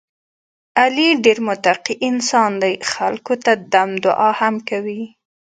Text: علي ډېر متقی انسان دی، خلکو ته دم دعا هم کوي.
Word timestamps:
علي 0.81 1.07
ډېر 1.23 1.37
متقی 1.47 1.95
انسان 2.09 2.51
دی، 2.61 2.73
خلکو 2.91 3.33
ته 3.43 3.51
دم 3.73 3.89
دعا 4.05 4.31
هم 4.41 4.55
کوي. 4.69 5.01